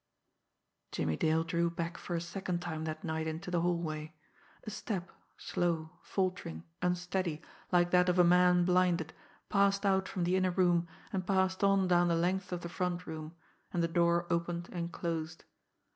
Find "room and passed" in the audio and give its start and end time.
10.49-11.63